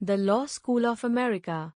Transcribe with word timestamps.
The 0.00 0.16
Law 0.16 0.46
School 0.46 0.86
of 0.86 1.02
America. 1.02 1.74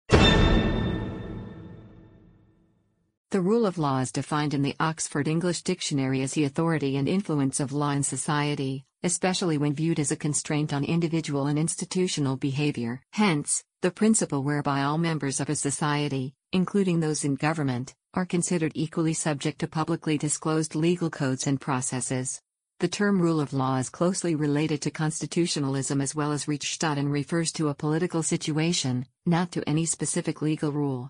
The 3.30 3.40
rule 3.40 3.66
of 3.66 3.78
law 3.78 3.98
is 3.98 4.12
defined 4.12 4.54
in 4.54 4.62
the 4.62 4.76
Oxford 4.78 5.26
English 5.26 5.62
Dictionary 5.62 6.22
as 6.22 6.34
the 6.34 6.44
authority 6.44 6.96
and 6.96 7.08
influence 7.08 7.58
of 7.58 7.72
law 7.72 7.90
in 7.90 8.04
society, 8.04 8.84
especially 9.02 9.58
when 9.58 9.74
viewed 9.74 9.98
as 9.98 10.12
a 10.12 10.16
constraint 10.16 10.72
on 10.72 10.84
individual 10.84 11.48
and 11.48 11.58
institutional 11.58 12.36
behavior. 12.36 13.02
Hence, 13.10 13.64
the 13.80 13.90
principle 13.90 14.44
whereby 14.44 14.84
all 14.84 14.98
members 14.98 15.40
of 15.40 15.50
a 15.50 15.56
society, 15.56 16.32
including 16.52 17.00
those 17.00 17.24
in 17.24 17.34
government, 17.34 17.92
are 18.14 18.24
considered 18.24 18.70
equally 18.76 19.14
subject 19.14 19.58
to 19.58 19.66
publicly 19.66 20.16
disclosed 20.16 20.76
legal 20.76 21.10
codes 21.10 21.48
and 21.48 21.60
processes. 21.60 22.40
The 22.82 22.88
term 22.88 23.22
rule 23.22 23.38
of 23.38 23.52
law 23.52 23.76
is 23.76 23.88
closely 23.88 24.34
related 24.34 24.82
to 24.82 24.90
constitutionalism 24.90 26.00
as 26.00 26.16
well 26.16 26.32
as 26.32 26.46
Rechtsstaat 26.46 26.98
and 26.98 27.12
refers 27.12 27.52
to 27.52 27.68
a 27.68 27.74
political 27.76 28.24
situation, 28.24 29.06
not 29.24 29.52
to 29.52 29.62
any 29.68 29.86
specific 29.86 30.42
legal 30.42 30.72
rule. 30.72 31.08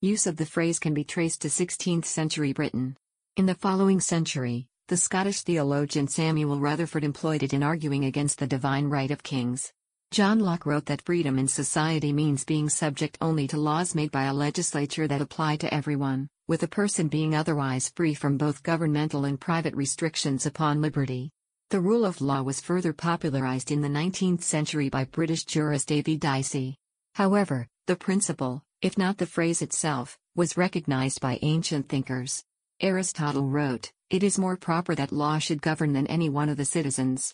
Use 0.00 0.28
of 0.28 0.36
the 0.36 0.46
phrase 0.46 0.78
can 0.78 0.94
be 0.94 1.02
traced 1.02 1.42
to 1.42 1.48
16th 1.48 2.04
century 2.04 2.52
Britain. 2.52 2.96
In 3.36 3.46
the 3.46 3.56
following 3.56 3.98
century, 3.98 4.68
the 4.86 4.96
Scottish 4.96 5.40
theologian 5.40 6.06
Samuel 6.06 6.60
Rutherford 6.60 7.02
employed 7.02 7.42
it 7.42 7.52
in 7.52 7.64
arguing 7.64 8.04
against 8.04 8.38
the 8.38 8.46
divine 8.46 8.86
right 8.86 9.10
of 9.10 9.24
kings. 9.24 9.72
John 10.10 10.40
Locke 10.40 10.66
wrote 10.66 10.86
that 10.86 11.02
freedom 11.02 11.38
in 11.38 11.46
society 11.46 12.12
means 12.12 12.44
being 12.44 12.68
subject 12.68 13.16
only 13.20 13.46
to 13.46 13.56
laws 13.56 13.94
made 13.94 14.10
by 14.10 14.24
a 14.24 14.34
legislature 14.34 15.06
that 15.06 15.20
apply 15.20 15.54
to 15.58 15.72
everyone 15.72 16.28
with 16.48 16.64
a 16.64 16.68
person 16.68 17.06
being 17.06 17.32
otherwise 17.32 17.92
free 17.94 18.14
from 18.14 18.36
both 18.36 18.64
governmental 18.64 19.24
and 19.24 19.40
private 19.40 19.72
restrictions 19.76 20.46
upon 20.46 20.82
liberty. 20.82 21.30
The 21.68 21.80
rule 21.80 22.04
of 22.04 22.20
law 22.20 22.42
was 22.42 22.60
further 22.60 22.92
popularized 22.92 23.70
in 23.70 23.82
the 23.82 23.88
19th 23.88 24.42
century 24.42 24.88
by 24.88 25.04
British 25.04 25.44
jurist 25.44 25.92
A.V. 25.92 26.16
Dicey. 26.16 26.76
However, 27.14 27.68
the 27.86 27.94
principle, 27.94 28.64
if 28.82 28.98
not 28.98 29.18
the 29.18 29.26
phrase 29.26 29.62
itself, 29.62 30.18
was 30.34 30.56
recognized 30.56 31.20
by 31.20 31.38
ancient 31.42 31.88
thinkers. 31.88 32.42
Aristotle 32.80 33.46
wrote, 33.46 33.92
It 34.10 34.24
is 34.24 34.40
more 34.40 34.56
proper 34.56 34.96
that 34.96 35.12
law 35.12 35.38
should 35.38 35.62
govern 35.62 35.92
than 35.92 36.08
any 36.08 36.28
one 36.28 36.48
of 36.48 36.56
the 36.56 36.64
citizens. 36.64 37.32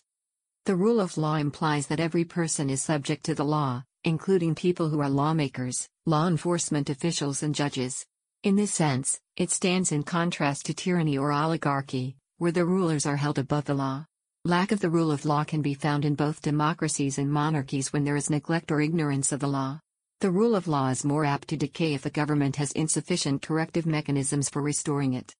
The 0.67 0.75
rule 0.75 0.99
of 0.99 1.15
law 1.15 1.35
implies 1.35 1.87
that 1.87 2.01
every 2.01 2.25
person 2.25 2.69
is 2.69 2.83
subject 2.83 3.23
to 3.23 3.33
the 3.33 3.45
law, 3.45 3.85
including 4.03 4.53
people 4.53 4.89
who 4.89 4.99
are 4.99 5.09
lawmakers, 5.09 5.87
law 6.05 6.27
enforcement 6.27 6.89
officials, 6.89 7.41
and 7.41 7.55
judges. 7.55 8.05
In 8.43 8.57
this 8.57 8.73
sense, 8.73 9.17
it 9.37 9.49
stands 9.49 9.93
in 9.93 10.03
contrast 10.03 10.65
to 10.65 10.73
tyranny 10.73 11.17
or 11.17 11.31
oligarchy, 11.31 12.17
where 12.37 12.51
the 12.51 12.65
rulers 12.65 13.05
are 13.05 13.15
held 13.15 13.39
above 13.39 13.63
the 13.63 13.75
law. 13.75 14.07
Lack 14.43 14.73
of 14.73 14.81
the 14.81 14.89
rule 14.89 15.09
of 15.09 15.23
law 15.23 15.45
can 15.45 15.61
be 15.61 15.73
found 15.73 16.03
in 16.03 16.15
both 16.15 16.41
democracies 16.41 17.17
and 17.17 17.31
monarchies 17.31 17.93
when 17.93 18.03
there 18.03 18.17
is 18.17 18.29
neglect 18.29 18.69
or 18.69 18.81
ignorance 18.81 19.31
of 19.31 19.39
the 19.39 19.47
law. 19.47 19.79
The 20.19 20.31
rule 20.31 20.53
of 20.53 20.67
law 20.67 20.89
is 20.89 21.05
more 21.05 21.23
apt 21.23 21.47
to 21.47 21.55
decay 21.55 21.93
if 21.93 22.05
a 22.05 22.09
government 22.09 22.57
has 22.57 22.73
insufficient 22.73 23.41
corrective 23.41 23.85
mechanisms 23.85 24.49
for 24.49 24.61
restoring 24.61 25.13
it. 25.13 25.33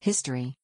History 0.00 0.59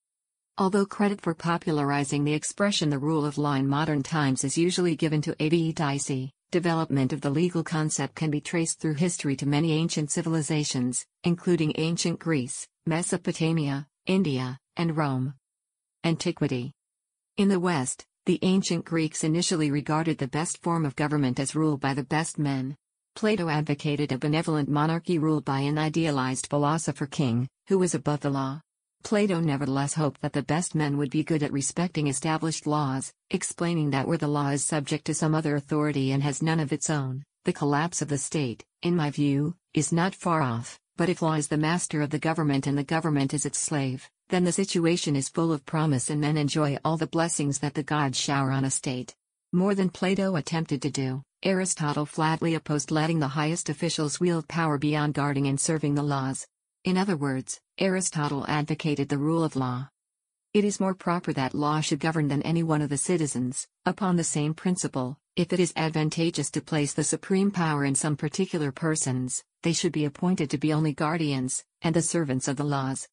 Although 0.59 0.87
credit 0.87 1.21
for 1.21 1.35
popularizing 1.35 2.25
the 2.25 2.33
expression 2.33 2.91
the 2.91 2.99
rule 2.99 3.27
of 3.27 3.37
law 3.37 3.55
in 3.55 3.69
modern 3.69 4.03
times 4.03 4.45
is 4.45 4.57
usually 4.57 4.97
given 4.97 5.21
to 5.23 5.37
A.V. 5.39 5.73
Dicey, 5.73 6.33
Development 6.53 7.13
of 7.13 7.21
the 7.21 7.31
legal 7.31 7.65
concept 7.65 8.15
can 8.15 8.31
be 8.31 8.41
traced 8.41 8.79
through 8.79 8.95
history 8.95 9.35
to 9.37 9.47
many 9.47 9.73
ancient 9.73 10.13
civilizations, 10.13 11.05
including 11.25 11.73
ancient 11.77 12.21
Greece, 12.21 12.69
Mesopotamia, 12.87 13.89
India, 14.07 14.59
and 14.77 14.97
Rome. 14.97 15.35
Antiquity 16.05 16.73
In 17.37 17.49
the 17.49 17.59
West, 17.59 18.07
the 18.27 18.39
ancient 18.43 18.85
Greeks 18.85 19.25
initially 19.25 19.73
regarded 19.73 20.19
the 20.19 20.29
best 20.29 20.63
form 20.63 20.87
of 20.87 20.95
government 20.95 21.41
as 21.41 21.57
ruled 21.57 21.81
by 21.81 21.95
the 21.95 22.05
best 22.05 22.39
men. 22.39 22.77
Plato 23.17 23.49
advocated 23.49 24.13
a 24.13 24.19
benevolent 24.19 24.69
monarchy 24.69 25.19
ruled 25.19 25.45
by 25.45 25.61
an 25.61 25.79
idealized 25.79 26.47
philosopher 26.47 27.07
king, 27.07 27.49
who 27.67 27.77
was 27.77 27.95
above 27.95 28.21
the 28.21 28.31
law. 28.31 28.61
Plato 29.07 29.39
nevertheless 29.39 29.95
hoped 29.95 30.21
that 30.23 30.33
the 30.33 30.43
best 30.43 30.75
men 30.75 30.99
would 30.99 31.13
be 31.13 31.23
good 31.23 31.45
at 31.45 31.53
respecting 31.53 32.09
established 32.09 32.67
laws, 32.67 33.13
explaining 33.31 33.91
that 33.91 34.09
where 34.09 34.19
the 34.19 34.27
law 34.27 34.49
is 34.49 34.65
subject 34.65 35.05
to 35.05 35.15
some 35.15 35.33
other 35.33 35.55
authority 35.55 36.11
and 36.11 36.25
has 36.25 36.43
none 36.43 36.59
of 36.59 36.73
its 36.73 36.91
own, 36.91 37.23
the 37.45 37.53
collapse 37.53 38.03
of 38.03 38.09
the 38.09 38.19
state, 38.19 38.65
in 38.83 38.97
my 38.97 39.09
view, 39.09 39.55
is 39.75 39.93
not 39.93 40.13
far 40.13 40.43
off, 40.43 40.81
but 40.97 41.09
if 41.09 41.23
law 41.23 41.35
is 41.35 41.47
the 41.47 41.57
master 41.57 42.03
of 42.03 42.11
the 42.11 42.19
government 42.19 42.67
and 42.67 42.77
the 42.77 42.83
government 42.83 43.33
is 43.33 43.47
its 43.47 43.61
slave, 43.61 44.11
then 44.31 44.43
the 44.43 44.51
situation 44.51 45.15
is 45.15 45.29
full 45.29 45.53
of 45.53 45.65
promise 45.65 46.11
and 46.11 46.21
men 46.21 46.37
enjoy 46.37 46.77
all 46.85 46.97
the 46.97 47.07
blessings 47.07 47.61
that 47.61 47.75
the 47.75 47.85
gods 47.85 48.19
shower 48.19 48.51
on 48.51 48.65
a 48.65 48.71
state. 48.73 49.15
More 49.53 49.77
than 49.77 49.89
Plato 49.89 50.35
attempted 50.35 50.83
to 50.83 50.91
do, 50.91 51.23
Aristotle 51.45 52.07
flatly 52.07 52.55
opposed 52.55 52.91
letting 52.91 53.21
the 53.21 53.29
highest 53.29 53.69
officials 53.69 54.19
wield 54.19 54.49
power 54.49 54.79
beyond 54.79 55.15
guarding 55.15 55.47
and 55.47 55.61
serving 55.61 55.95
the 55.95 56.03
laws. 56.03 56.49
In 56.87 56.97
other 56.97 57.17
words, 57.17 57.61
Aristotle 57.79 58.47
advocated 58.47 59.09
the 59.09 59.19
rule 59.19 59.43
of 59.43 59.57
law. 59.57 59.89
It 60.55 60.63
is 60.65 60.79
more 60.79 60.95
proper 60.95 61.33
that 61.33 61.53
law 61.53 61.81
should 61.81 61.99
govern 61.99 62.29
than 62.29 62.43
any 62.43 62.63
one 62.63 62.81
of 62.81 62.91
the 62.91 62.97
citizens, 62.97 63.67
upon 63.85 64.15
the 64.15 64.23
same 64.23 64.55
principle, 64.55 65.19
if 65.35 65.53
it 65.53 65.59
is 65.59 65.73
advantageous 65.75 66.49
to 66.53 66.61
place 66.61 66.93
the 66.93 67.03
supreme 67.03 67.51
power 67.51 67.85
in 67.85 67.97
some 67.97 68.17
particular 68.17 68.71
persons, 68.71 69.43
they 69.65 69.73
should 69.73 69.91
be 69.91 70.05
appointed 70.05 70.49
to 70.51 70.59
be 70.59 70.73
only 70.73 70.93
guardians, 70.93 71.65
and 71.83 71.93
the 71.93 72.03
servants 72.03 72.47
of 72.47 72.57
the 72.57 72.63
laws. 72.63 73.09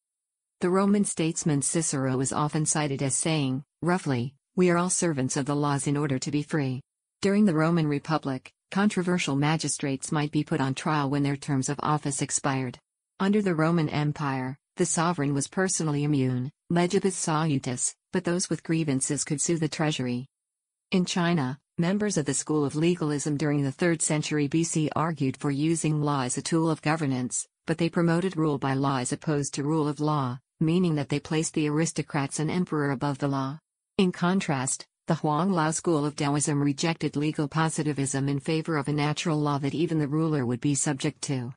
The 0.61 0.69
Roman 0.69 1.03
statesman 1.03 1.63
Cicero 1.63 2.19
is 2.19 2.31
often 2.31 2.67
cited 2.67 3.01
as 3.01 3.15
saying, 3.15 3.63
roughly, 3.81 4.35
we 4.55 4.69
are 4.69 4.77
all 4.77 4.91
servants 4.91 5.35
of 5.35 5.47
the 5.47 5.55
laws 5.55 5.87
in 5.87 5.97
order 5.97 6.19
to 6.19 6.29
be 6.29 6.43
free. 6.43 6.83
During 7.23 7.45
the 7.45 7.55
Roman 7.55 7.87
Republic, 7.87 8.53
controversial 8.69 9.35
magistrates 9.35 10.11
might 10.11 10.31
be 10.31 10.43
put 10.43 10.61
on 10.61 10.75
trial 10.75 11.09
when 11.09 11.23
their 11.23 11.35
terms 11.35 11.69
of 11.69 11.79
office 11.81 12.21
expired. 12.21 12.77
Under 13.19 13.41
the 13.41 13.55
Roman 13.55 13.89
Empire, 13.89 14.57
the 14.75 14.85
sovereign 14.85 15.33
was 15.33 15.47
personally 15.47 16.03
immune, 16.03 16.51
legibus 16.71 17.13
solutus, 17.13 17.95
but 18.11 18.23
those 18.23 18.49
with 18.49 18.63
grievances 18.63 19.23
could 19.23 19.39
sue 19.39 19.57
the 19.57 19.67
treasury. 19.67 20.25
In 20.91 21.05
China, 21.05 21.59
members 21.77 22.17
of 22.17 22.25
the 22.25 22.33
school 22.33 22.65
of 22.65 22.75
legalism 22.75 23.37
during 23.37 23.63
the 23.63 23.71
3rd 23.71 24.01
century 24.01 24.49
BC 24.49 24.89
argued 24.95 25.37
for 25.37 25.51
using 25.51 26.01
law 26.01 26.23
as 26.23 26.37
a 26.37 26.41
tool 26.41 26.71
of 26.71 26.81
governance, 26.81 27.47
but 27.67 27.77
they 27.77 27.87
promoted 27.87 28.35
rule 28.35 28.57
by 28.57 28.73
law 28.73 28.97
as 28.97 29.13
opposed 29.13 29.53
to 29.53 29.63
rule 29.63 29.87
of 29.87 29.99
law, 29.99 30.39
meaning 30.59 30.95
that 30.95 31.09
they 31.09 31.19
placed 31.19 31.53
the 31.53 31.69
aristocrats 31.69 32.39
and 32.39 32.49
emperor 32.49 32.91
above 32.91 33.19
the 33.19 33.27
law. 33.27 33.59
In 33.99 34.11
contrast, 34.11 34.87
the 35.05 35.15
Huang 35.15 35.51
Lao 35.51 35.71
school 35.71 36.03
of 36.03 36.15
Taoism 36.15 36.61
rejected 36.61 37.15
legal 37.15 37.47
positivism 37.47 38.27
in 38.27 38.39
favor 38.39 38.75
of 38.77 38.87
a 38.87 38.93
natural 38.93 39.39
law 39.39 39.59
that 39.59 39.75
even 39.75 39.99
the 39.99 40.07
ruler 40.07 40.45
would 40.45 40.61
be 40.61 40.73
subject 40.73 41.21
to. 41.23 41.53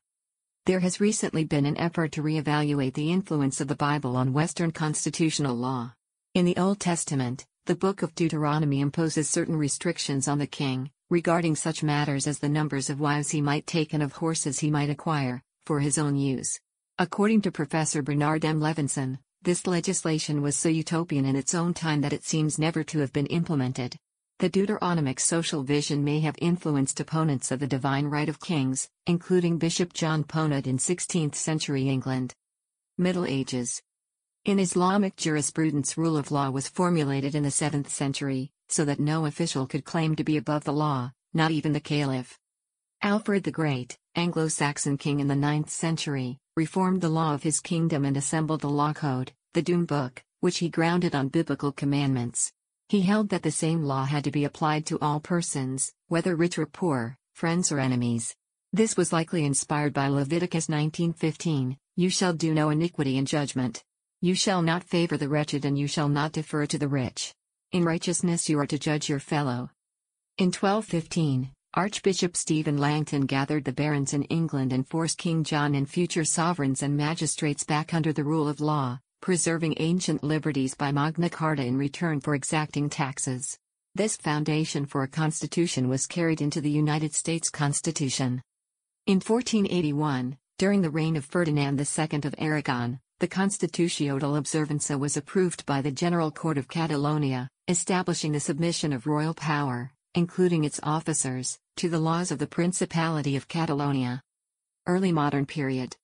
There 0.66 0.81
has 0.81 0.99
recently 0.99 1.44
been 1.44 1.65
an 1.65 1.77
effort 1.77 2.10
to 2.12 2.25
reevaluate 2.25 2.94
the 2.94 3.12
influence 3.12 3.60
of 3.60 3.69
the 3.69 3.77
Bible 3.77 4.16
on 4.16 4.32
Western 4.32 4.72
constitutional 4.72 5.54
law. 5.54 5.94
In 6.34 6.44
the 6.44 6.56
Old 6.56 6.81
Testament, 6.81 7.47
the 7.66 7.77
book 7.77 8.03
of 8.03 8.16
Deuteronomy 8.16 8.81
imposes 8.81 9.28
certain 9.28 9.55
restrictions 9.55 10.26
on 10.26 10.38
the 10.38 10.47
king, 10.49 10.91
regarding 11.09 11.55
such 11.55 11.84
matters 11.84 12.26
as 12.26 12.41
the 12.41 12.49
numbers 12.49 12.91
of 12.91 12.99
wives 12.99 13.31
he 13.31 13.41
might 13.41 13.65
take 13.65 13.93
and 13.93 14.03
of 14.03 14.15
horses 14.15 14.59
he 14.59 14.69
might 14.69 14.91
acquire, 14.91 15.41
for 15.66 15.78
his 15.78 15.99
own 15.99 16.16
use. 16.16 16.59
According 16.99 17.43
to 17.43 17.53
Professor 17.53 18.03
Bernard 18.03 18.44
M. 18.44 18.59
Levinson, 18.59 19.21
this 19.43 19.69
legislation 19.69 20.43
was 20.43 20.56
so 20.56 20.69
utopian 20.69 21.26
in 21.26 21.37
its 21.37 21.55
own 21.55 21.75
time 21.75 22.00
that 22.00 22.12
it 22.12 22.25
seems 22.25 22.59
never 22.59 22.82
to 22.82 22.99
have 22.99 23.12
been 23.12 23.26
implemented. 23.26 23.97
The 24.38 24.50
Deuteronomic 24.50 25.19
social 25.19 25.62
vision 25.62 26.04
may 26.04 26.20
have 26.20 26.34
influenced 26.42 27.00
opponents 27.00 27.50
of 27.50 27.58
the 27.58 27.66
divine 27.66 28.04
right 28.04 28.28
of 28.28 28.38
kings, 28.38 28.86
including 29.06 29.56
Bishop 29.56 29.94
John 29.94 30.24
Pownall 30.24 30.66
in 30.66 30.76
16th 30.76 31.34
century 31.34 31.88
England. 31.88 32.34
Middle 32.98 33.25
Ages 33.25 33.80
In 34.44 34.58
Islamic 34.58 35.16
jurisprudence, 35.16 35.96
rule 35.96 36.19
of 36.19 36.30
law 36.30 36.50
was 36.50 36.69
formulated 36.69 37.34
in 37.34 37.44
the 37.44 37.48
7th 37.48 37.88
century, 37.88 38.50
so 38.69 38.84
that 38.84 39.00
no 39.00 39.25
official 39.25 39.66
could 39.66 39.86
claim 39.86 40.14
to 40.16 40.25
be 40.25 40.36
above 40.36 40.64
the 40.64 40.72
law, 40.72 41.12
not 41.32 41.50
even 41.50 41.72
the 41.72 41.80
caliph. 41.80 42.38
Alfred 43.00 43.42
the 43.42 43.50
Great, 43.50 43.96
Anglo 44.16 44.49
Saxon 44.49 44.99
king 44.99 45.20
in 45.20 45.28
the 45.28 45.34
9th 45.34 45.70
century, 45.70 46.37
reformed 46.58 47.00
the 47.00 47.08
law 47.08 47.32
of 47.32 47.43
his 47.43 47.61
kingdom 47.61 48.05
and 48.05 48.19
assembled 48.19 48.61
the 48.61 48.69
law 48.69 48.93
code, 48.93 49.32
the 49.55 49.62
Doom 49.62 49.87
Book, 49.87 50.22
which 50.40 50.58
he 50.58 50.69
grounded 50.69 51.14
on 51.14 51.28
biblical 51.28 51.72
commandments. 51.72 52.52
He 52.88 53.03
held 53.03 53.31
that 53.31 53.43
the 53.43 53.50
same 53.50 53.83
law 53.83 54.05
had 54.05 54.23
to 54.25 54.31
be 54.31 54.44
applied 54.44 54.87
to 54.87 54.99
all 55.00 55.19
persons, 55.19 55.93
whether 56.06 56.37
rich 56.37 56.56
or 56.56 56.67
poor, 56.67 57.19
friends 57.35 57.73
or 57.73 57.81
enemies. 57.81 58.37
This 58.73 58.97
was 58.97 59.12
likely 59.12 59.44
inspired 59.44 59.93
by 59.93 60.06
Leviticus 60.06 60.69
19:15, 60.69 61.77
You 61.97 62.11
shall 62.11 62.33
do 62.33 62.55
no 62.55 62.71
iniquity 62.71 63.19
in 63.19 63.27
judgment. 63.27 63.83
You 64.21 64.37
shall 64.37 64.62
not 64.62 64.85
favor 64.85 65.17
the 65.17 65.29
wretched 65.29 65.65
and 65.65 65.77
you 65.77 65.88
shall 65.88 66.09
not 66.09 66.31
defer 66.31 66.65
to 66.67 66.79
the 66.79 66.87
rich. 66.87 67.35
In 67.73 67.85
righteousness 67.85 68.49
you 68.49 68.59
are 68.61 68.67
to 68.67 68.79
judge 68.79 69.09
your 69.09 69.19
fellow. 69.19 69.71
In 70.38 70.53
1215, 70.53 71.50
Archbishop 71.75 72.37
Stephen 72.37 72.79
Langton 72.79 73.27
gathered 73.27 73.65
the 73.65 73.73
barons 73.73 74.15
in 74.15 74.23
England 74.25 74.73
and 74.73 74.87
forced 74.87 75.19
King 75.19 75.43
John 75.43 75.75
and 75.75 75.91
future 75.91 76.25
sovereigns 76.25 76.83
and 76.85 76.97
magistrates 76.97 77.65
back 77.65 77.93
under 77.93 78.12
the 78.12 78.25
rule 78.25 78.49
of 78.49 78.61
law, 78.61 79.00
preserving 79.26 79.75
ancient 79.78 80.23
liberties 80.23 80.76
by 80.76 80.93
Magna 80.93 81.28
Carta 81.28 81.64
in 81.64 81.76
return 81.76 82.20
for 82.20 82.37
exacting 82.37 82.88
taxes. 82.88 83.58
This 83.93 84.17
foundation 84.17 84.87
for 84.87 85.02
a 85.02 85.08
constitution 85.08 85.88
was 85.88 86.06
carried 86.06 86.40
into 86.40 86.61
the 86.61 86.70
United 86.70 87.12
States 87.12 87.50
Constitution. 87.50 88.40
In 89.08 89.17
1481, 89.17 90.37
during 90.58 90.81
the 90.81 90.90
reign 90.90 91.17
of 91.17 91.25
Ferdinand 91.25 91.81
II 91.81 92.20
of 92.23 92.37
Aragon, 92.38 93.00
the 93.19 93.26
Constitutional 93.26 94.20
Observanza 94.20 94.96
was 94.96 95.17
approved 95.17 95.67
by 95.67 95.82
the 95.82 95.90
General 95.90 96.31
Court 96.31 96.56
of 96.56 96.69
Catalonia, 96.69 97.49
establishing 97.67 98.31
the 98.31 98.38
submission 98.38 98.93
of 98.93 99.08
royal 99.08 99.34
power, 99.34 99.90
including 100.14 100.62
its 100.62 100.78
officers, 100.84 101.58
to 101.78 101.88
the 101.88 101.99
laws 101.99 102.31
of 102.31 102.38
the 102.38 102.46
Principality 102.46 103.34
of 103.34 103.49
Catalonia. 103.49 104.23
Early 104.87 105.11
modern 105.11 105.46
period. 105.46 105.96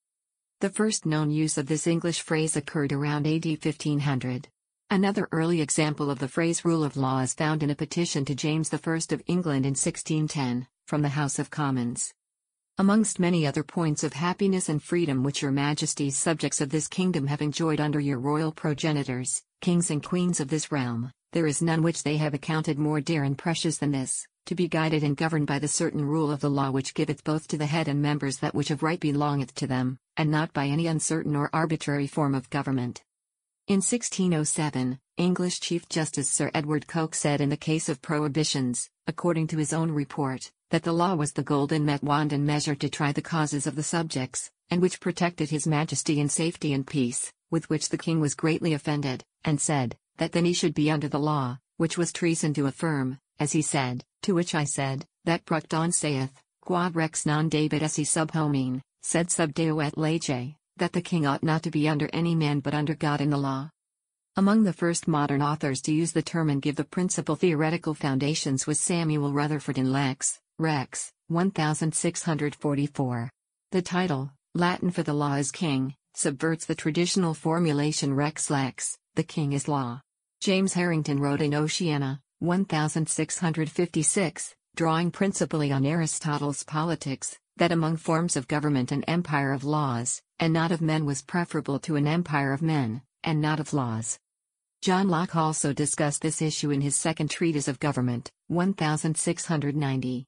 The 0.63 0.69
first 0.69 1.05
known 1.05 1.29
use 1.29 1.57
of 1.57 1.65
this 1.65 1.87
English 1.87 2.21
phrase 2.21 2.55
occurred 2.55 2.93
around 2.93 3.27
AD 3.27 3.45
1500. 3.45 4.47
Another 4.89 5.27
early 5.33 5.59
example 5.59 6.09
of 6.09 6.19
the 6.19 6.29
phrase 6.29 6.63
rule 6.63 6.85
of 6.85 6.95
law 6.95 7.19
is 7.19 7.33
found 7.33 7.63
in 7.63 7.69
a 7.69 7.75
petition 7.75 8.23
to 8.23 8.33
James 8.33 8.73
I 8.73 8.77
of 8.77 9.21
England 9.27 9.65
in 9.65 9.71
1610, 9.71 10.65
from 10.87 11.01
the 11.01 11.09
House 11.09 11.37
of 11.37 11.49
Commons. 11.49 12.13
Amongst 12.77 13.19
many 13.19 13.45
other 13.45 13.61
points 13.61 14.05
of 14.05 14.13
happiness 14.13 14.69
and 14.69 14.81
freedom 14.81 15.21
which 15.21 15.41
your 15.41 15.51
majesty's 15.51 16.15
subjects 16.15 16.61
of 16.61 16.69
this 16.69 16.87
kingdom 16.87 17.27
have 17.27 17.41
enjoyed 17.41 17.81
under 17.81 17.99
your 17.99 18.19
royal 18.19 18.53
progenitors, 18.53 19.43
kings 19.59 19.91
and 19.91 20.01
queens 20.01 20.39
of 20.39 20.47
this 20.47 20.71
realm, 20.71 21.11
there 21.33 21.45
is 21.45 21.61
none 21.61 21.83
which 21.83 22.03
they 22.03 22.15
have 22.15 22.33
accounted 22.33 22.79
more 22.79 23.01
dear 23.01 23.25
and 23.25 23.37
precious 23.37 23.79
than 23.79 23.91
this, 23.91 24.25
to 24.45 24.55
be 24.55 24.67
guided 24.67 25.03
and 25.03 25.17
governed 25.17 25.47
by 25.47 25.59
the 25.59 25.67
certain 25.67 26.05
rule 26.05 26.31
of 26.31 26.39
the 26.39 26.49
law 26.49 26.69
which 26.69 26.93
giveth 26.93 27.23
both 27.23 27.47
to 27.47 27.57
the 27.57 27.65
head 27.65 27.87
and 27.87 28.01
members 28.01 28.39
that 28.39 28.53
which 28.53 28.71
of 28.71 28.83
right 28.83 28.99
belongeth 28.99 29.53
to 29.55 29.67
them, 29.67 29.97
and 30.17 30.29
not 30.29 30.53
by 30.53 30.67
any 30.67 30.87
uncertain 30.87 31.35
or 31.35 31.49
arbitrary 31.53 32.07
form 32.07 32.35
of 32.35 32.49
government. 32.49 33.03
In 33.67 33.77
1607, 33.77 34.99
English 35.15 35.61
Chief 35.61 35.87
Justice 35.87 36.29
Sir 36.29 36.51
Edward 36.53 36.87
Coke 36.87 37.15
said 37.15 37.39
in 37.39 37.49
the 37.49 37.55
case 37.55 37.87
of 37.87 38.01
prohibitions, 38.01 38.89
according 39.07 39.47
to 39.47 39.57
his 39.57 39.71
own 39.71 39.91
report, 39.91 40.51
that 40.69 40.83
the 40.83 40.91
law 40.91 41.15
was 41.15 41.31
the 41.31 41.43
golden 41.43 41.85
met 41.85 42.03
wand 42.03 42.33
and 42.33 42.45
measure 42.45 42.75
to 42.75 42.89
try 42.89 43.11
the 43.11 43.21
causes 43.21 43.65
of 43.65 43.75
the 43.75 43.83
subjects, 43.83 44.51
and 44.69 44.81
which 44.81 44.99
protected 44.99 45.49
his 45.49 45.65
majesty 45.65 46.19
in 46.19 46.27
safety 46.27 46.73
and 46.73 46.85
peace, 46.85 47.31
with 47.49 47.69
which 47.69 47.89
the 47.89 47.97
king 47.97 48.19
was 48.19 48.33
greatly 48.35 48.73
offended, 48.73 49.23
and 49.45 49.61
said, 49.61 49.95
that 50.17 50.31
then 50.31 50.45
he 50.45 50.53
should 50.53 50.73
be 50.73 50.91
under 50.91 51.07
the 51.07 51.19
law, 51.19 51.57
which 51.77 51.97
was 51.97 52.11
treason 52.11 52.53
to 52.53 52.65
affirm, 52.65 53.17
as 53.39 53.51
he 53.51 53.61
said, 53.61 54.03
to 54.23 54.33
which 54.33 54.55
I 54.55 54.63
said, 54.63 55.05
that 55.25 55.45
Bracton 55.45 55.91
saith, 55.91 56.41
Quod 56.61 56.95
rex 56.95 57.25
non 57.25 57.49
debet 57.49 57.81
esse 57.81 58.09
sub 58.09 58.31
homine, 58.31 58.81
sed 59.01 59.31
sub 59.31 59.53
deo 59.53 59.79
et 59.79 59.97
lege 59.97 60.55
that 60.77 60.93
the 60.93 61.01
king 61.01 61.25
ought 61.25 61.43
not 61.43 61.63
to 61.63 61.71
be 61.71 61.87
under 61.87 62.09
any 62.13 62.35
man 62.35 62.59
but 62.59 62.73
under 62.73 62.95
God 62.95 63.21
and 63.21 63.31
the 63.31 63.37
law. 63.37 63.69
Among 64.35 64.63
the 64.63 64.73
first 64.73 65.07
modern 65.07 65.41
authors 65.41 65.81
to 65.83 65.93
use 65.93 66.11
the 66.11 66.23
term 66.23 66.49
and 66.49 66.61
give 66.61 66.75
the 66.75 66.83
principal 66.83 67.35
theoretical 67.35 67.93
foundations 67.93 68.65
was 68.65 68.79
Samuel 68.79 69.31
Rutherford 69.31 69.77
in 69.77 69.91
Lex, 69.91 70.39
Rex, 70.57 71.11
1644. 71.27 73.29
The 73.71 73.81
title, 73.81 74.31
Latin 74.55 74.89
for 74.89 75.03
the 75.03 75.13
law 75.13 75.35
is 75.35 75.51
king, 75.51 75.93
subverts 76.15 76.65
the 76.65 76.75
traditional 76.75 77.35
formulation 77.35 78.13
Rex 78.13 78.49
Lex, 78.49 78.97
the 79.13 79.23
king 79.23 79.53
is 79.53 79.67
law. 79.67 80.01
James 80.41 80.73
Harrington 80.73 81.19
wrote 81.19 81.41
in 81.41 81.53
Oceana, 81.53 82.19
1656, 82.43 84.53
drawing 84.75 85.11
principally 85.11 85.71
on 85.71 85.85
Aristotle's 85.85 86.65
Politics, 86.65 87.39
that 87.55 87.71
among 87.71 87.95
forms 87.95 88.35
of 88.35 88.49
government 88.49 88.91
an 88.91 89.01
empire 89.05 89.53
of 89.53 89.63
laws, 89.63 90.21
and 90.39 90.51
not 90.51 90.69
of 90.69 90.81
men 90.81 91.05
was 91.05 91.21
preferable 91.21 91.79
to 91.79 91.95
an 91.95 92.05
empire 92.05 92.51
of 92.51 92.61
men, 92.61 93.01
and 93.23 93.39
not 93.39 93.61
of 93.61 93.71
laws. 93.71 94.19
John 94.81 95.07
Locke 95.07 95.37
also 95.37 95.71
discussed 95.71 96.21
this 96.21 96.41
issue 96.41 96.69
in 96.69 96.81
his 96.81 96.97
second 96.97 97.29
treatise 97.29 97.69
of 97.69 97.79
government, 97.79 98.29
1690. 98.47 100.25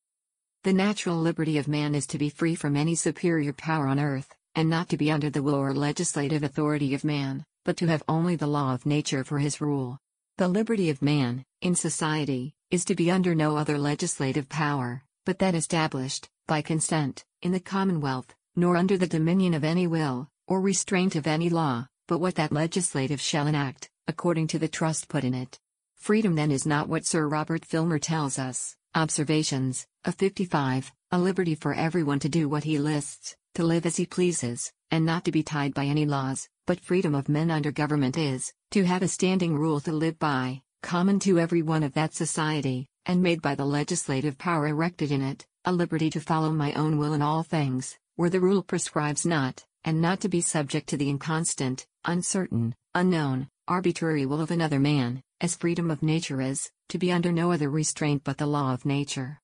The 0.63 0.73
natural 0.73 1.18
liberty 1.18 1.57
of 1.57 1.68
man 1.68 1.94
is 1.94 2.07
to 2.07 2.18
be 2.18 2.29
free 2.29 2.56
from 2.56 2.77
any 2.77 2.95
superior 2.95 3.51
power 3.51 3.88
on 3.88 4.00
earth, 4.00 4.33
and 4.56 4.69
not 4.69 4.88
to 4.88 4.95
be 4.95 5.11
under 5.11 5.29
the 5.29 5.44
will 5.44 5.56
or 5.56 5.73
legislative 5.73 6.44
authority 6.44 6.94
of 6.94 7.03
man, 7.03 7.44
but 7.65 7.75
to 7.75 7.88
have 7.88 8.03
only 8.07 8.38
the 8.38 8.47
law 8.47 8.73
of 8.73 8.85
nature 8.85 9.25
for 9.25 9.39
his 9.39 9.59
rule. 9.59 10.00
The 10.37 10.49
liberty 10.49 10.89
of 10.89 11.01
man, 11.01 11.45
in 11.61 11.75
society, 11.75 12.55
is 12.69 12.83
to 12.85 12.95
be 12.95 13.09
under 13.09 13.33
no 13.33 13.55
other 13.55 13.77
legislative 13.77 14.49
power, 14.49 15.01
but 15.25 15.39
that 15.39 15.55
established, 15.55 16.27
by 16.45 16.61
consent, 16.61 17.23
in 17.41 17.53
the 17.53 17.61
Commonwealth, 17.61 18.35
nor 18.53 18.75
under 18.75 18.97
the 18.97 19.07
dominion 19.07 19.53
of 19.53 19.63
any 19.63 19.87
will, 19.87 20.27
or 20.45 20.59
restraint 20.59 21.15
of 21.15 21.25
any 21.25 21.47
law, 21.47 21.87
but 22.05 22.19
what 22.19 22.35
that 22.35 22.51
legislative 22.51 23.21
shall 23.21 23.47
enact, 23.47 23.89
according 24.09 24.47
to 24.47 24.59
the 24.59 24.67
trust 24.67 25.07
put 25.07 25.23
in 25.23 25.33
it. 25.33 25.57
Freedom 25.95 26.35
then 26.35 26.51
is 26.51 26.65
not 26.65 26.89
what 26.89 27.05
Sir 27.05 27.25
Robert 27.29 27.63
Filmer 27.63 27.97
tells 27.97 28.37
us, 28.37 28.75
Observations, 28.93 29.87
a 30.03 30.11
55, 30.11 30.91
a 31.11 31.17
liberty 31.17 31.55
for 31.55 31.73
everyone 31.73 32.19
to 32.19 32.27
do 32.27 32.49
what 32.49 32.65
he 32.65 32.77
lists, 32.77 33.37
to 33.53 33.63
live 33.63 33.85
as 33.85 33.95
he 33.95 34.05
pleases, 34.05 34.73
and 34.91 35.05
not 35.05 35.25
to 35.25 35.31
be 35.31 35.43
tied 35.43 35.73
by 35.73 35.85
any 35.85 36.05
laws, 36.05 36.47
but 36.67 36.79
freedom 36.79 37.15
of 37.15 37.29
men 37.29 37.51
under 37.51 37.71
government 37.71 38.17
is, 38.17 38.53
to 38.71 38.83
have 38.85 39.01
a 39.01 39.07
standing 39.07 39.55
rule 39.55 39.79
to 39.79 39.91
live 39.91 40.17
by, 40.19 40.61
common 40.81 41.19
to 41.19 41.39
every 41.39 41.61
one 41.61 41.83
of 41.83 41.93
that 41.93 42.13
society, 42.13 42.87
and 43.05 43.21
made 43.21 43.41
by 43.41 43.55
the 43.55 43.65
legislative 43.65 44.37
power 44.37 44.67
erected 44.67 45.11
in 45.11 45.21
it, 45.21 45.45
a 45.65 45.71
liberty 45.71 46.09
to 46.09 46.19
follow 46.19 46.51
my 46.51 46.73
own 46.73 46.97
will 46.97 47.13
in 47.13 47.21
all 47.21 47.43
things, 47.43 47.97
where 48.15 48.29
the 48.29 48.39
rule 48.39 48.63
prescribes 48.63 49.25
not, 49.25 49.65
and 49.83 50.01
not 50.01 50.19
to 50.21 50.29
be 50.29 50.41
subject 50.41 50.87
to 50.89 50.97
the 50.97 51.09
inconstant, 51.09 51.85
uncertain, 52.05 52.75
unknown, 52.93 53.47
arbitrary 53.67 54.25
will 54.25 54.41
of 54.41 54.51
another 54.51 54.79
man, 54.79 55.21
as 55.41 55.55
freedom 55.55 55.91
of 55.91 56.03
nature 56.03 56.41
is, 56.41 56.69
to 56.89 56.97
be 56.97 57.11
under 57.11 57.31
no 57.31 57.51
other 57.51 57.69
restraint 57.69 58.23
but 58.23 58.37
the 58.37 58.45
law 58.45 58.73
of 58.73 58.85
nature. 58.85 59.39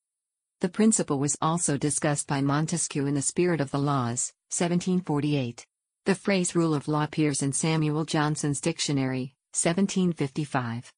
The 0.62 0.70
principle 0.70 1.18
was 1.18 1.36
also 1.42 1.76
discussed 1.76 2.28
by 2.28 2.42
Montesquieu 2.42 3.08
in 3.08 3.16
The 3.16 3.24
Spirit 3.24 3.62
of 3.62 3.72
the 3.72 3.80
Laws, 3.80 4.32
1748. 4.50 5.66
The 6.06 6.14
phrase 6.14 6.54
rule 6.54 6.76
of 6.76 6.88
law 6.88 7.06
appears 7.06 7.42
in 7.42 7.52
Samuel 7.52 8.06
Johnson's 8.06 8.62
dictionary, 8.62 9.34
1755. 9.54 10.94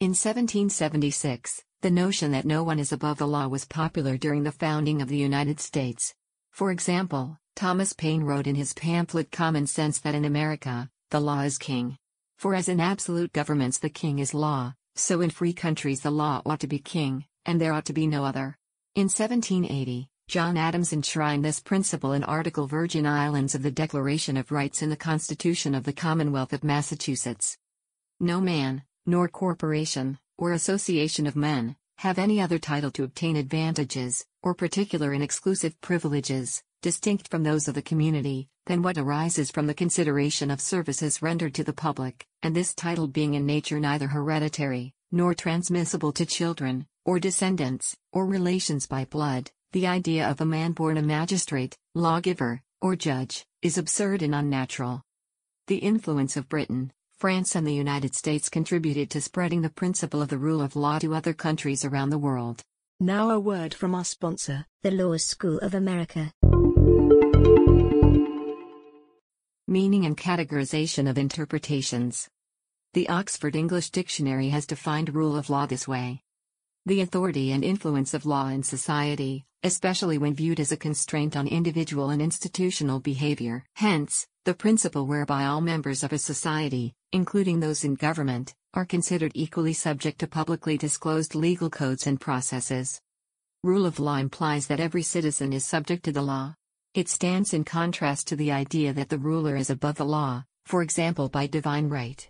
In 0.00 0.08
1776, 0.08 1.62
the 1.82 1.90
notion 1.92 2.32
that 2.32 2.44
no 2.44 2.64
one 2.64 2.80
is 2.80 2.90
above 2.90 3.18
the 3.18 3.28
law 3.28 3.46
was 3.46 3.64
popular 3.64 4.16
during 4.16 4.42
the 4.42 4.50
founding 4.50 5.00
of 5.00 5.06
the 5.06 5.16
United 5.16 5.60
States. 5.60 6.12
For 6.50 6.72
example, 6.72 7.38
Thomas 7.54 7.92
Paine 7.92 8.24
wrote 8.24 8.48
in 8.48 8.56
his 8.56 8.74
pamphlet 8.74 9.30
Common 9.30 9.68
Sense 9.68 10.00
that 10.00 10.16
in 10.16 10.24
America, 10.24 10.90
the 11.10 11.20
law 11.20 11.42
is 11.42 11.58
king. 11.58 11.96
For 12.38 12.56
as 12.56 12.68
in 12.68 12.80
absolute 12.80 13.32
governments 13.32 13.78
the 13.78 13.88
king 13.88 14.18
is 14.18 14.34
law, 14.34 14.74
so 14.96 15.20
in 15.20 15.30
free 15.30 15.52
countries 15.52 16.00
the 16.00 16.10
law 16.10 16.42
ought 16.44 16.58
to 16.58 16.66
be 16.66 16.80
king, 16.80 17.26
and 17.44 17.60
there 17.60 17.72
ought 17.72 17.84
to 17.84 17.92
be 17.92 18.08
no 18.08 18.24
other. 18.24 18.58
In 18.96 19.10
1780, 19.10 20.08
John 20.26 20.56
Adams 20.56 20.94
enshrined 20.94 21.44
this 21.44 21.60
principle 21.60 22.14
in 22.14 22.24
Article 22.24 22.66
Virgin 22.66 23.06
Islands 23.06 23.54
of 23.54 23.62
the 23.62 23.70
Declaration 23.70 24.38
of 24.38 24.50
Rights 24.50 24.80
in 24.80 24.88
the 24.88 24.96
Constitution 24.96 25.74
of 25.74 25.84
the 25.84 25.92
Commonwealth 25.92 26.54
of 26.54 26.64
Massachusetts. 26.64 27.58
No 28.20 28.40
man, 28.40 28.84
nor 29.04 29.28
corporation, 29.28 30.18
or 30.38 30.52
association 30.52 31.26
of 31.26 31.36
men, 31.36 31.76
have 31.98 32.18
any 32.18 32.40
other 32.40 32.58
title 32.58 32.90
to 32.92 33.04
obtain 33.04 33.36
advantages, 33.36 34.24
or 34.42 34.54
particular 34.54 35.12
and 35.12 35.22
exclusive 35.22 35.78
privileges, 35.82 36.62
distinct 36.80 37.28
from 37.28 37.42
those 37.42 37.68
of 37.68 37.74
the 37.74 37.82
community, 37.82 38.48
than 38.64 38.80
what 38.80 38.96
arises 38.96 39.50
from 39.50 39.66
the 39.66 39.74
consideration 39.74 40.50
of 40.50 40.58
services 40.58 41.20
rendered 41.20 41.52
to 41.52 41.64
the 41.64 41.74
public, 41.74 42.26
and 42.42 42.56
this 42.56 42.72
title 42.72 43.08
being 43.08 43.34
in 43.34 43.44
nature 43.44 43.78
neither 43.78 44.06
hereditary, 44.06 44.94
nor 45.12 45.34
transmissible 45.34 46.12
to 46.12 46.24
children, 46.24 46.86
or 47.06 47.20
descendants, 47.20 47.96
or 48.12 48.26
relations 48.26 48.86
by 48.88 49.04
blood, 49.04 49.50
the 49.70 49.86
idea 49.86 50.28
of 50.28 50.40
a 50.40 50.44
man 50.44 50.72
born 50.72 50.96
a 50.96 51.02
magistrate, 51.02 51.78
lawgiver, 51.94 52.60
or 52.82 52.96
judge, 52.96 53.46
is 53.62 53.78
absurd 53.78 54.22
and 54.22 54.34
unnatural. 54.34 55.02
The 55.68 55.76
influence 55.76 56.36
of 56.36 56.48
Britain, 56.48 56.92
France 57.18 57.54
and 57.54 57.64
the 57.64 57.72
United 57.72 58.14
States 58.16 58.48
contributed 58.48 59.08
to 59.10 59.20
spreading 59.20 59.62
the 59.62 59.70
principle 59.70 60.20
of 60.20 60.28
the 60.28 60.36
rule 60.36 60.60
of 60.60 60.74
law 60.74 60.98
to 60.98 61.14
other 61.14 61.32
countries 61.32 61.84
around 61.84 62.10
the 62.10 62.18
world. 62.18 62.62
Now 62.98 63.30
a 63.30 63.38
word 63.38 63.72
from 63.72 63.94
our 63.94 64.04
sponsor, 64.04 64.66
the 64.82 64.90
Law 64.90 65.16
School 65.16 65.58
of 65.58 65.74
America. 65.74 66.32
Meaning 69.68 70.06
and 70.06 70.16
categorization 70.16 71.08
of 71.08 71.18
interpretations. 71.18 72.28
The 72.94 73.08
Oxford 73.08 73.54
English 73.54 73.90
Dictionary 73.90 74.48
has 74.48 74.66
defined 74.66 75.14
rule 75.14 75.36
of 75.36 75.50
law 75.50 75.66
this 75.66 75.86
way 75.86 76.22
the 76.86 77.00
authority 77.00 77.50
and 77.50 77.64
influence 77.64 78.14
of 78.14 78.24
law 78.24 78.48
in 78.48 78.62
society, 78.62 79.44
especially 79.64 80.18
when 80.18 80.34
viewed 80.34 80.60
as 80.60 80.70
a 80.70 80.76
constraint 80.76 81.36
on 81.36 81.48
individual 81.48 82.10
and 82.10 82.22
institutional 82.22 83.00
behavior. 83.00 83.64
Hence, 83.74 84.24
the 84.44 84.54
principle 84.54 85.04
whereby 85.04 85.46
all 85.46 85.60
members 85.60 86.04
of 86.04 86.12
a 86.12 86.18
society, 86.18 86.94
including 87.12 87.58
those 87.58 87.82
in 87.82 87.96
government, 87.96 88.54
are 88.72 88.84
considered 88.84 89.32
equally 89.34 89.72
subject 89.72 90.20
to 90.20 90.28
publicly 90.28 90.78
disclosed 90.78 91.34
legal 91.34 91.68
codes 91.68 92.06
and 92.06 92.20
processes. 92.20 93.00
Rule 93.64 93.84
of 93.84 93.98
law 93.98 94.18
implies 94.18 94.68
that 94.68 94.78
every 94.78 95.02
citizen 95.02 95.52
is 95.52 95.64
subject 95.64 96.04
to 96.04 96.12
the 96.12 96.22
law. 96.22 96.54
It 96.94 97.08
stands 97.08 97.52
in 97.52 97.64
contrast 97.64 98.28
to 98.28 98.36
the 98.36 98.52
idea 98.52 98.92
that 98.92 99.08
the 99.08 99.18
ruler 99.18 99.56
is 99.56 99.70
above 99.70 99.96
the 99.96 100.04
law, 100.04 100.44
for 100.66 100.82
example 100.82 101.28
by 101.28 101.48
divine 101.48 101.88
right. 101.88 102.28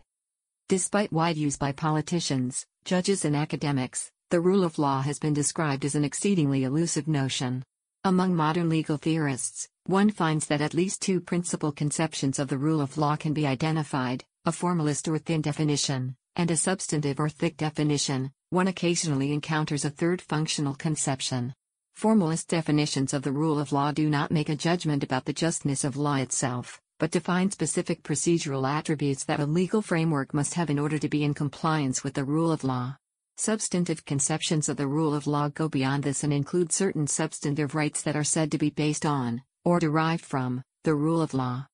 Despite 0.71 1.13
wide 1.13 1.37
use 1.37 1.59
by 1.59 1.73
politicians, 1.73 2.65
judges 2.87 3.27
and 3.27 3.37
academics, 3.37 4.11
The 4.31 4.41
rule 4.41 4.65
of 4.65 4.77
law 4.77 5.03
has 5.03 5.21
been 5.21 5.35
described 5.35 5.85
as 5.85 5.95
an 5.95 6.05
exceedingly 6.05 6.65
elusive 6.65 7.07
notion. 7.07 7.63
Among 8.03 8.35
modern 8.35 8.69
legal 8.69 8.97
theorists, 8.97 9.69
one 9.85 10.11
finds 10.11 10.49
that 10.49 10.61
at 10.61 10.75
least 10.75 11.01
two 11.01 11.21
principal 11.21 11.71
conceptions 11.71 12.41
of 12.41 12.49
the 12.49 12.59
rule 12.59 12.81
of 12.81 12.99
law 12.99 13.15
can 13.15 13.33
be 13.33 13.47
identified 13.47 14.25
a 14.45 14.51
formalist 14.51 15.07
or 15.07 15.19
thin 15.19 15.43
definition, 15.43 16.17
and 16.35 16.51
a 16.51 16.57
substantive 16.57 17.21
or 17.21 17.29
thick 17.29 17.57
definition. 17.57 18.33
One 18.51 18.67
occasionally 18.67 19.33
encounters 19.33 19.85
a 19.85 19.91
third 19.91 20.21
functional 20.21 20.75
conception. 20.75 21.55
Formalist 21.95 22.49
definitions 22.49 23.15
of 23.15 23.23
the 23.23 23.33
rule 23.33 23.61
of 23.61 23.71
law 23.71 23.93
do 23.93 24.11
not 24.11 24.33
make 24.33 24.49
a 24.49 24.57
judgment 24.57 25.05
about 25.05 25.25
the 25.25 25.33
justness 25.33 25.85
of 25.85 25.97
law 25.97 26.17
itself, 26.17 26.81
but 26.99 27.13
define 27.13 27.53
specific 27.53 28.03
procedural 28.03 28.69
attributes 28.69 29.25
that 29.25 29.41
a 29.41 29.47
legal 29.47 29.83
framework 29.83 30.35
must 30.35 30.55
have 30.55 30.69
in 30.69 30.81
order 30.81 30.99
to 30.99 31.09
be 31.09 31.23
in 31.23 31.33
compliance 31.33 32.03
with 32.03 32.15
the 32.15 32.25
rule 32.25 32.51
of 32.51 32.65
law. 32.65 32.97
Substantive 33.39 34.03
conceptions 34.07 34.67
of 34.71 34.79
the 34.79 34.87
rule 34.87 35.15
of 35.15 35.27
law 35.27 35.51
go 35.51 35.69
beyond 35.69 36.03
this 36.03 36.25
and 36.25 36.33
include 36.33 36.73
certain 36.73 37.07
substantive 37.07 37.75
rights 37.75 38.01
that 38.01 38.17
are 38.17 38.25
said 38.25 38.51
to 38.51 38.57
be 38.57 38.71
based 38.71 39.05
on, 39.05 39.43
or 39.63 39.79
derived 39.79 40.25
from, 40.25 40.63
the 40.85 40.95
rule 40.95 41.21
of 41.21 41.35
law. 41.35 41.67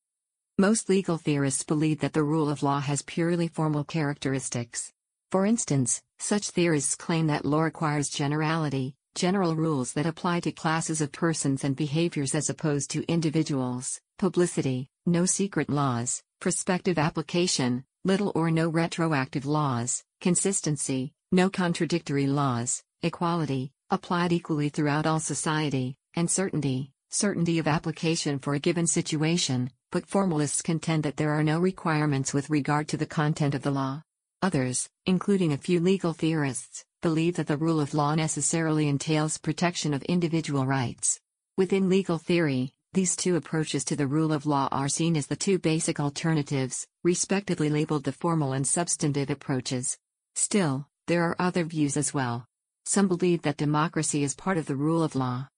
Most 0.59 0.89
legal 0.89 1.19
theorists 1.19 1.63
believe 1.63 2.01
that 2.01 2.15
the 2.15 2.25
rule 2.25 2.51
of 2.51 2.65
law 2.65 2.81
has 2.81 3.03
purely 3.03 3.47
formal 3.47 3.85
characteristics. 3.85 4.93
For 5.31 5.47
instance, 5.47 6.03
such 6.19 6.51
theorists 6.51 6.97
claim 6.97 7.29
that 7.29 7.45
law 7.45 7.63
requires 7.63 8.09
generality, 8.09 8.97
general 9.15 9.55
rules 9.55 9.93
that 9.93 10.05
apply 10.05 10.41
to 10.41 10.51
classes 10.51 11.01
of 11.01 11.13
persons 11.13 11.63
and 11.63 11.77
behaviors 11.77 12.35
as 12.35 12.51
opposed 12.51 12.91
to 12.91 13.05
individuals, 13.09 14.01
publicity, 14.19 14.89
no 15.07 15.27
secret 15.27 15.71
laws, 15.71 16.25
prospective 16.41 16.99
application, 16.99 17.85
little 18.05 18.33
or 18.35 18.51
no 18.51 18.69
retroactive 18.69 19.47
laws, 19.47 20.03
consistency, 20.21 21.13
no 21.33 21.49
contradictory 21.49 22.27
laws, 22.27 22.83
equality, 23.03 23.73
applied 23.89 24.33
equally 24.33 24.69
throughout 24.69 25.07
all 25.07 25.19
society, 25.19 25.97
and 26.15 26.31
certainty, 26.31 26.93
certainty 27.09 27.59
of 27.59 27.67
application 27.67 28.39
for 28.39 28.53
a 28.53 28.59
given 28.59 28.87
situation, 28.87 29.71
but 29.91 30.07
formalists 30.07 30.61
contend 30.61 31.03
that 31.03 31.17
there 31.17 31.33
are 31.33 31.43
no 31.43 31.59
requirements 31.59 32.35
with 32.35 32.51
regard 32.51 32.87
to 32.87 32.99
the 32.99 33.07
content 33.07 33.55
of 33.55 33.63
the 33.63 33.71
law. 33.71 34.03
Others, 34.43 34.91
including 35.07 35.53
a 35.53 35.59
few 35.59 35.81
legal 35.81 36.13
theorists, 36.13 36.85
believe 37.01 37.37
that 37.37 37.47
the 37.47 37.57
rule 37.57 37.81
of 37.81 37.95
law 37.95 38.15
necessarily 38.15 38.87
entails 38.87 39.39
protection 39.39 39.95
of 39.95 40.03
individual 40.03 40.67
rights. 40.67 41.19
Within 41.57 41.89
legal 41.89 42.19
theory, 42.19 42.75
these 42.93 43.17
two 43.17 43.37
approaches 43.37 43.85
to 43.87 43.97
the 43.97 44.07
rule 44.07 44.35
of 44.35 44.45
law 44.45 44.69
are 44.71 44.89
seen 44.89 45.17
as 45.17 45.29
the 45.29 45.37
two 45.37 45.59
basic 45.59 45.99
alternatives, 45.99 46.87
respectively 47.03 47.71
labeled 47.71 48.05
the 48.05 48.13
formal 48.13 48.53
and 48.53 48.67
substantive 48.67 49.31
approaches. 49.31 49.97
Still, 50.35 50.89
there 51.07 51.25
are 51.25 51.37
other 51.39 51.65
views 51.65 51.97
as 51.97 52.15
well. 52.15 52.47
Some 52.85 53.09
believe 53.09 53.43
that 53.43 53.57
democracy 53.57 54.23
is 54.23 54.35
part 54.35 54.59
of 54.59 54.67
the 54.67 54.77
rule 54.77 55.03
of 55.03 55.15
law. 55.15 55.49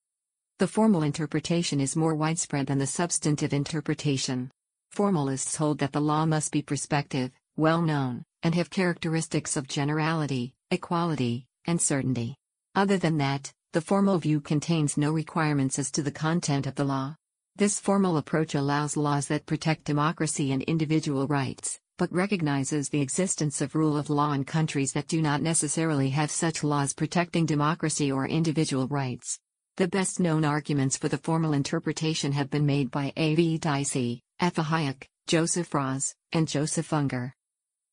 The 0.59 0.67
formal 0.67 1.03
interpretation 1.03 1.81
is 1.81 1.95
more 1.95 2.15
widespread 2.15 2.67
than 2.67 2.77
the 2.77 2.87
substantive 2.87 3.53
interpretation. 3.53 4.51
Formalists 4.91 5.55
hold 5.55 5.79
that 5.79 5.91
the 5.91 6.01
law 6.01 6.25
must 6.25 6.51
be 6.51 6.61
prospective, 6.61 7.31
well 7.57 7.81
known, 7.81 8.23
and 8.43 8.55
have 8.55 8.69
characteristics 8.69 9.57
of 9.57 9.67
generality, 9.67 10.53
equality, 10.71 11.45
and 11.65 11.81
certainty. 11.81 12.35
Other 12.73 12.97
than 12.97 13.17
that, 13.17 13.51
the 13.73 13.81
formal 13.81 14.17
view 14.19 14.39
contains 14.39 14.97
no 14.97 15.11
requirements 15.11 15.77
as 15.77 15.91
to 15.91 16.01
the 16.01 16.11
content 16.11 16.65
of 16.65 16.75
the 16.75 16.85
law. 16.85 17.15
This 17.57 17.79
formal 17.79 18.17
approach 18.17 18.55
allows 18.55 18.97
laws 18.97 19.27
that 19.27 19.45
protect 19.45 19.85
democracy 19.85 20.51
and 20.51 20.61
individual 20.63 21.27
rights, 21.27 21.79
but 21.97 22.11
recognizes 22.11 22.89
the 22.89 23.01
existence 23.01 23.61
of 23.61 23.75
rule 23.75 23.97
of 23.97 24.09
law 24.09 24.33
in 24.33 24.43
countries 24.43 24.91
that 24.93 25.07
do 25.07 25.21
not 25.21 25.41
necessarily 25.41 26.09
have 26.09 26.29
such 26.29 26.63
laws 26.63 26.93
protecting 26.93 27.45
democracy 27.45 28.11
or 28.11 28.27
individual 28.27 28.87
rights. 28.87 29.39
The 29.77 29.87
best 29.87 30.19
known 30.19 30.45
arguments 30.45 30.97
for 30.97 31.07
the 31.07 31.17
formal 31.17 31.53
interpretation 31.53 32.31
have 32.31 32.49
been 32.49 32.65
made 32.65 32.91
by 32.91 33.13
A. 33.17 33.35
V. 33.35 33.57
Dicey, 33.57 34.21
F. 34.39 34.55
Hayek, 34.55 35.03
Joseph 35.27 35.73
Raz, 35.73 36.13
and 36.31 36.47
Joseph 36.47 36.91
Unger. 36.93 37.33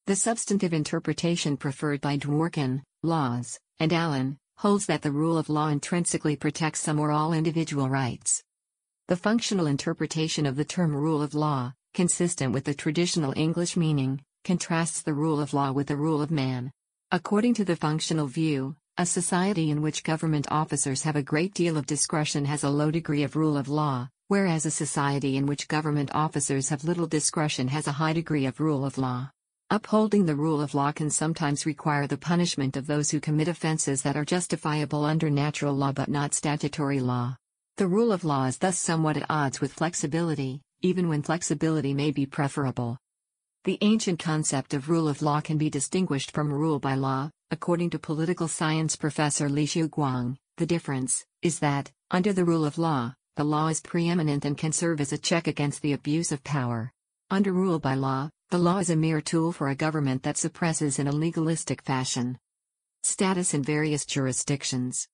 The 0.07 0.17
substantive 0.17 0.75
interpretation 0.75 1.57
preferred 1.57 2.01
by 2.01 2.19
Dworkin, 2.19 2.83
Laws, 3.03 3.59
and 3.79 3.93
Allan 3.93 4.39
holds 4.57 4.87
that 4.87 5.03
the 5.03 5.13
rule 5.13 5.39
of 5.39 5.49
law 5.49 5.69
intrinsically 5.69 6.37
protects 6.37 6.81
some 6.81 7.01
or 7.01 7.11
all 7.11 7.33
individual 7.33 7.89
rights. 7.89 8.43
The 9.09 9.17
functional 9.17 9.67
interpretation 9.67 10.47
of 10.47 10.57
the 10.57 10.65
term 10.65 10.95
rule 10.95 11.23
of 11.23 11.35
law 11.35 11.73
consistent 11.95 12.53
with 12.53 12.65
the 12.65 12.75
traditional 12.75 13.33
English 13.37 13.77
meaning, 13.77 14.21
contrasts 14.45 15.03
the 15.03 15.15
rule 15.15 15.41
of 15.41 15.55
law 15.55 15.73
with 15.73 15.87
the 15.87 15.97
rule 15.97 16.23
of 16.23 16.31
man. 16.31 16.71
According 17.11 17.55
to 17.55 17.65
the 17.65 17.77
functional 17.77 18.27
view, 18.27 18.77
a 18.99 19.07
society 19.07 19.71
in 19.71 19.83
which 19.83 20.05
government 20.05 20.47
officers 20.51 21.03
have 21.03 21.17
a 21.17 21.23
great 21.23 21.55
deal 21.55 21.77
of 21.77 21.87
discretion 21.87 22.45
has 22.45 22.65
a 22.65 22.71
low 22.71 22.91
degree 22.91 23.23
of 23.23 23.37
rule 23.37 23.57
of 23.57 23.69
law, 23.69 24.09
whereas 24.29 24.67
a 24.67 24.71
society 24.71 25.37
in 25.37 25.47
which 25.47 25.69
government 25.69 26.11
officers 26.15 26.69
have 26.71 26.85
little 26.85 27.07
discretion 27.07 27.69
has 27.69 27.87
a 27.87 27.93
high 27.93 28.13
degree 28.13 28.47
of 28.47 28.61
rule 28.61 28.85
of 28.85 28.99
law. 28.99 29.31
Upholding 29.71 30.27
the 30.27 30.37
rule 30.37 30.61
of 30.61 30.75
law 30.75 30.93
can 30.93 31.09
sometimes 31.09 31.65
require 31.65 32.07
the 32.07 32.19
punishment 32.19 32.77
of 32.77 32.87
those 32.87 33.11
who 33.11 33.21
commit 33.21 33.49
offenses 33.49 34.03
that 34.03 34.17
are 34.17 34.25
justifiable 34.25 35.05
under 35.05 35.31
natural 35.31 35.75
law 35.75 35.93
but 35.93 36.09
not 36.11 36.35
statutory 36.35 37.01
law. 37.01 37.37
The 37.79 37.87
rule 37.87 38.13
of 38.13 38.25
law 38.25 38.45
is 38.45 38.59
thus 38.59 38.79
somewhat 38.79 39.17
at 39.17 39.31
odds 39.31 39.61
with 39.63 39.73
flexibility, 39.73 40.61
even 40.83 41.09
when 41.09 41.23
flexibility 41.23 41.95
may 41.95 42.11
be 42.11 42.27
preferable. 42.27 42.99
The 43.65 43.79
ancient 43.81 44.19
concept 44.19 44.75
of 44.75 44.89
rule 44.91 45.09
of 45.09 45.23
law 45.23 45.41
can 45.41 45.57
be 45.57 45.71
distinguished 45.71 46.33
from 46.33 46.53
rule 46.53 46.81
by 46.81 46.97
law, 46.97 47.31
according 47.53 47.91
to 47.91 47.99
political 47.99 48.49
science 48.49 48.97
professor 48.97 49.49
Li 49.49 49.67
Guang. 49.67 50.37
The 50.57 50.67
difference 50.67 51.25
is 51.41 51.61
that, 51.61 51.93
under 52.11 52.33
the 52.33 52.45
rule 52.45 52.65
of 52.65 52.77
law, 52.77 53.15
the 53.37 53.45
law 53.45 53.69
is 53.69 53.81
preeminent 53.81 54.45
and 54.45 54.59
can 54.59 54.73
serve 54.73 55.01
as 55.01 55.13
a 55.13 55.19
check 55.19 55.47
against 55.47 55.81
the 55.81 55.93
abuse 55.93 56.33
of 56.33 56.45
power. 56.45 56.93
Under 57.31 57.53
rule 57.53 57.79
by 57.79 57.95
law, 57.95 58.29
the 58.51 58.59
law 58.59 58.79
is 58.79 58.91
a 58.91 58.97
mere 58.97 59.21
tool 59.21 59.53
for 59.53 59.69
a 59.69 59.75
government 59.75 60.25
that 60.25 60.37
suppresses 60.37 60.99
in 60.99 61.07
a 61.07 61.13
legalistic 61.13 61.83
fashion. 61.83 62.37
Status 63.03 63.55
in 63.55 63.63
various 63.63 64.05
jurisdictions. 64.05 65.09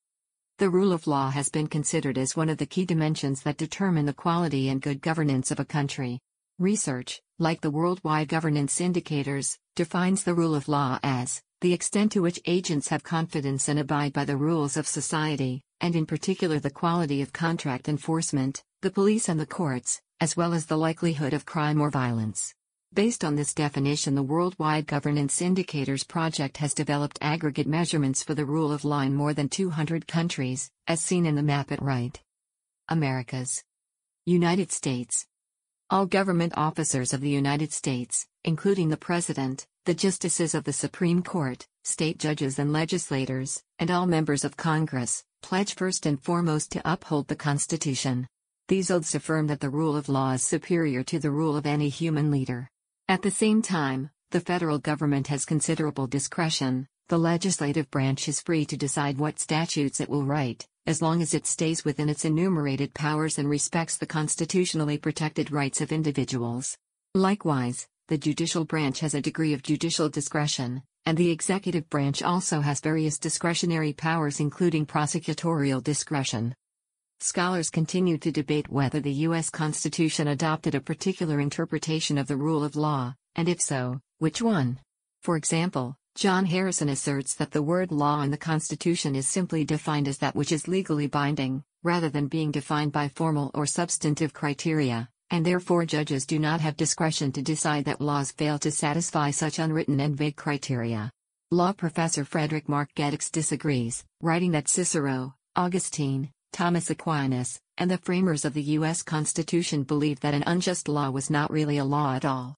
The 0.58 0.70
rule 0.70 0.92
of 0.92 1.06
law 1.06 1.30
has 1.30 1.50
been 1.50 1.68
considered 1.68 2.18
as 2.18 2.34
one 2.34 2.48
of 2.48 2.58
the 2.58 2.66
key 2.66 2.84
dimensions 2.84 3.42
that 3.42 3.56
determine 3.56 4.06
the 4.06 4.12
quality 4.12 4.68
and 4.68 4.82
good 4.82 5.00
governance 5.00 5.52
of 5.52 5.60
a 5.60 5.64
country. 5.64 6.18
Research, 6.58 7.22
like 7.38 7.60
the 7.60 7.70
Worldwide 7.70 8.26
Governance 8.26 8.80
Indicators, 8.80 9.56
defines 9.76 10.24
the 10.24 10.34
rule 10.34 10.56
of 10.56 10.66
law 10.66 10.98
as 11.04 11.40
the 11.60 11.72
extent 11.72 12.10
to 12.10 12.22
which 12.22 12.40
agents 12.44 12.88
have 12.88 13.04
confidence 13.04 13.68
and 13.68 13.78
abide 13.78 14.12
by 14.12 14.24
the 14.24 14.36
rules 14.36 14.76
of 14.76 14.88
society, 14.88 15.62
and 15.80 15.94
in 15.94 16.06
particular 16.06 16.58
the 16.58 16.70
quality 16.70 17.22
of 17.22 17.32
contract 17.32 17.88
enforcement, 17.88 18.64
the 18.82 18.90
police 18.90 19.28
and 19.28 19.38
the 19.38 19.46
courts, 19.46 20.00
as 20.20 20.36
well 20.36 20.52
as 20.52 20.66
the 20.66 20.76
likelihood 20.76 21.34
of 21.34 21.46
crime 21.46 21.80
or 21.80 21.88
violence. 21.88 22.52
Based 22.94 23.22
on 23.22 23.36
this 23.36 23.54
definition, 23.54 24.14
the 24.14 24.22
Worldwide 24.22 24.86
Governance 24.86 25.42
Indicators 25.42 26.04
Project 26.04 26.56
has 26.56 26.72
developed 26.72 27.18
aggregate 27.20 27.66
measurements 27.66 28.22
for 28.22 28.34
the 28.34 28.46
rule 28.46 28.72
of 28.72 28.84
law 28.84 29.02
in 29.02 29.14
more 29.14 29.34
than 29.34 29.48
200 29.48 30.08
countries, 30.08 30.70
as 30.86 31.00
seen 31.00 31.26
in 31.26 31.34
the 31.34 31.42
map 31.42 31.70
at 31.70 31.82
right. 31.82 32.18
Americas. 32.88 33.62
United 34.24 34.72
States. 34.72 35.26
All 35.90 36.06
government 36.06 36.54
officers 36.56 37.12
of 37.12 37.20
the 37.20 37.28
United 37.28 37.72
States, 37.72 38.26
including 38.42 38.88
the 38.88 38.96
President, 38.96 39.66
the 39.84 39.94
Justices 39.94 40.54
of 40.54 40.64
the 40.64 40.72
Supreme 40.72 41.22
Court, 41.22 41.66
state 41.84 42.18
judges 42.18 42.58
and 42.58 42.72
legislators, 42.72 43.62
and 43.78 43.90
all 43.90 44.06
members 44.06 44.44
of 44.44 44.56
Congress, 44.56 45.24
pledge 45.42 45.74
first 45.74 46.04
and 46.04 46.20
foremost 46.20 46.72
to 46.72 46.82
uphold 46.90 47.28
the 47.28 47.36
Constitution. 47.36 48.26
These 48.66 48.90
oaths 48.90 49.14
affirm 49.14 49.46
that 49.46 49.60
the 49.60 49.70
rule 49.70 49.96
of 49.96 50.08
law 50.08 50.32
is 50.32 50.42
superior 50.42 51.04
to 51.04 51.18
the 51.18 51.30
rule 51.30 51.56
of 51.56 51.64
any 51.64 51.90
human 51.90 52.30
leader. 52.30 52.70
At 53.10 53.22
the 53.22 53.30
same 53.30 53.62
time, 53.62 54.10
the 54.32 54.40
federal 54.40 54.78
government 54.78 55.28
has 55.28 55.46
considerable 55.46 56.06
discretion. 56.06 56.86
The 57.08 57.16
legislative 57.16 57.90
branch 57.90 58.28
is 58.28 58.42
free 58.42 58.66
to 58.66 58.76
decide 58.76 59.16
what 59.16 59.38
statutes 59.38 59.98
it 59.98 60.10
will 60.10 60.26
write, 60.26 60.68
as 60.86 61.00
long 61.00 61.22
as 61.22 61.32
it 61.32 61.46
stays 61.46 61.86
within 61.86 62.10
its 62.10 62.26
enumerated 62.26 62.92
powers 62.92 63.38
and 63.38 63.48
respects 63.48 63.96
the 63.96 64.04
constitutionally 64.04 64.98
protected 64.98 65.50
rights 65.50 65.80
of 65.80 65.90
individuals. 65.90 66.76
Likewise, 67.14 67.88
the 68.08 68.18
judicial 68.18 68.66
branch 68.66 69.00
has 69.00 69.14
a 69.14 69.22
degree 69.22 69.54
of 69.54 69.62
judicial 69.62 70.10
discretion, 70.10 70.82
and 71.06 71.16
the 71.16 71.30
executive 71.30 71.88
branch 71.88 72.22
also 72.22 72.60
has 72.60 72.80
various 72.80 73.18
discretionary 73.18 73.94
powers, 73.94 74.38
including 74.38 74.84
prosecutorial 74.84 75.82
discretion. 75.82 76.54
Scholars 77.20 77.68
continue 77.68 78.16
to 78.18 78.30
debate 78.30 78.70
whether 78.70 79.00
the 79.00 79.12
U.S. 79.26 79.50
Constitution 79.50 80.28
adopted 80.28 80.76
a 80.76 80.80
particular 80.80 81.40
interpretation 81.40 82.16
of 82.16 82.28
the 82.28 82.36
rule 82.36 82.62
of 82.62 82.76
law, 82.76 83.12
and 83.34 83.48
if 83.48 83.60
so, 83.60 84.00
which 84.18 84.40
one. 84.40 84.78
For 85.22 85.36
example, 85.36 85.96
John 86.14 86.46
Harrison 86.46 86.88
asserts 86.88 87.34
that 87.34 87.50
the 87.50 87.62
word 87.62 87.90
law 87.90 88.22
in 88.22 88.30
the 88.30 88.36
Constitution 88.36 89.16
is 89.16 89.26
simply 89.26 89.64
defined 89.64 90.06
as 90.06 90.18
that 90.18 90.36
which 90.36 90.52
is 90.52 90.68
legally 90.68 91.08
binding, 91.08 91.64
rather 91.82 92.08
than 92.08 92.28
being 92.28 92.52
defined 92.52 92.92
by 92.92 93.08
formal 93.08 93.50
or 93.52 93.66
substantive 93.66 94.32
criteria, 94.32 95.08
and 95.30 95.44
therefore 95.44 95.84
judges 95.84 96.24
do 96.24 96.38
not 96.38 96.60
have 96.60 96.76
discretion 96.76 97.32
to 97.32 97.42
decide 97.42 97.84
that 97.86 98.00
laws 98.00 98.30
fail 98.30 98.60
to 98.60 98.70
satisfy 98.70 99.32
such 99.32 99.58
unwritten 99.58 99.98
and 99.98 100.16
vague 100.16 100.36
criteria. 100.36 101.10
Law 101.50 101.72
professor 101.72 102.24
Frederick 102.24 102.68
Mark 102.68 102.90
disagrees, 102.94 104.04
writing 104.20 104.52
that 104.52 104.68
Cicero, 104.68 105.34
Augustine, 105.56 106.30
Thomas 106.52 106.90
Aquinas, 106.90 107.60
and 107.76 107.90
the 107.90 107.98
framers 107.98 108.44
of 108.44 108.54
the 108.54 108.62
U.S. 108.62 109.02
Constitution 109.02 109.84
believed 109.84 110.22
that 110.22 110.34
an 110.34 110.44
unjust 110.46 110.88
law 110.88 111.10
was 111.10 111.30
not 111.30 111.50
really 111.50 111.78
a 111.78 111.84
law 111.84 112.14
at 112.14 112.24
all. 112.24 112.56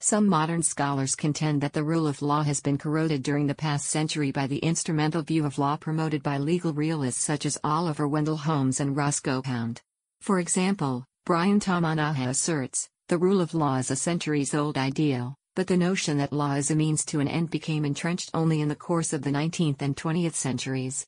Some 0.00 0.28
modern 0.28 0.62
scholars 0.62 1.16
contend 1.16 1.60
that 1.60 1.72
the 1.72 1.82
rule 1.82 2.06
of 2.06 2.22
law 2.22 2.42
has 2.42 2.60
been 2.60 2.78
corroded 2.78 3.22
during 3.22 3.48
the 3.48 3.54
past 3.54 3.88
century 3.88 4.30
by 4.30 4.46
the 4.46 4.58
instrumental 4.58 5.22
view 5.22 5.44
of 5.44 5.58
law 5.58 5.76
promoted 5.76 6.22
by 6.22 6.38
legal 6.38 6.72
realists 6.72 7.24
such 7.24 7.44
as 7.44 7.58
Oliver 7.64 8.06
Wendell 8.06 8.36
Holmes 8.36 8.78
and 8.78 8.96
Roscoe 8.96 9.42
Pound. 9.42 9.80
For 10.20 10.38
example, 10.38 11.04
Brian 11.26 11.58
Tamanaha 11.58 12.28
asserts, 12.28 12.88
the 13.08 13.18
rule 13.18 13.40
of 13.40 13.54
law 13.54 13.76
is 13.76 13.90
a 13.90 13.96
centuries-old 13.96 14.78
ideal, 14.78 15.34
but 15.56 15.66
the 15.66 15.76
notion 15.76 16.18
that 16.18 16.32
law 16.32 16.54
is 16.54 16.70
a 16.70 16.76
means 16.76 17.04
to 17.06 17.20
an 17.20 17.26
end 17.26 17.50
became 17.50 17.84
entrenched 17.84 18.30
only 18.34 18.60
in 18.60 18.68
the 18.68 18.76
course 18.76 19.12
of 19.12 19.22
the 19.22 19.30
19th 19.30 19.82
and 19.82 19.96
20th 19.96 20.34
centuries. 20.34 21.06